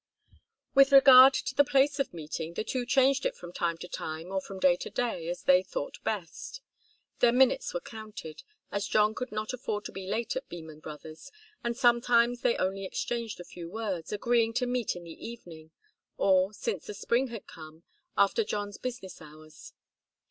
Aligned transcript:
With 0.73 0.91
regard 0.91 1.31
to 1.35 1.53
the 1.53 1.63
place 1.63 1.99
of 1.99 2.11
meeting, 2.11 2.55
the 2.55 2.63
two 2.63 2.87
changed 2.87 3.23
it 3.23 3.35
from 3.35 3.53
time 3.53 3.77
to 3.77 3.87
time, 3.87 4.31
or 4.31 4.41
from 4.41 4.57
day 4.59 4.75
to 4.77 4.89
day, 4.89 5.27
as 5.27 5.43
they 5.43 5.61
thought 5.61 6.03
best. 6.03 6.59
Their 7.19 7.31
minutes 7.31 7.71
were 7.71 7.81
counted, 7.81 8.41
as 8.71 8.87
John 8.87 9.13
could 9.13 9.31
not 9.31 9.53
afford 9.53 9.85
to 9.85 9.91
be 9.91 10.07
late 10.07 10.35
at 10.35 10.49
Beman 10.49 10.79
Brothers', 10.79 11.31
and 11.63 11.77
sometimes 11.77 12.41
they 12.41 12.57
only 12.57 12.83
exchanged 12.83 13.39
a 13.39 13.43
few 13.45 13.69
words, 13.69 14.11
agreeing 14.11 14.53
to 14.55 14.65
meet 14.65 14.95
in 14.95 15.03
the 15.03 15.11
evening, 15.27 15.69
or, 16.17 16.51
since 16.51 16.87
the 16.87 16.95
spring 16.95 17.27
had 17.27 17.45
come, 17.45 17.83
after 18.17 18.43
John's 18.43 18.79
business 18.79 19.21
hours. 19.21 19.71